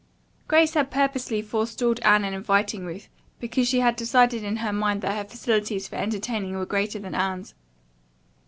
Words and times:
Grace 0.47 0.73
had 0.73 0.89
purposely 0.89 1.43
forestalled 1.43 1.99
Anne 1.99 2.25
in 2.25 2.33
inviting 2.33 2.83
Ruth, 2.87 3.07
because 3.39 3.67
she 3.67 3.81
had 3.81 3.95
decided 3.95 4.43
in 4.43 4.55
her 4.55 4.73
mind 4.73 5.03
that 5.03 5.15
her 5.15 5.29
facilities 5.29 5.87
for 5.87 5.97
entertaining 5.97 6.57
were 6.57 6.65
greater 6.65 6.97
than 6.97 7.13
Anne's. 7.13 7.53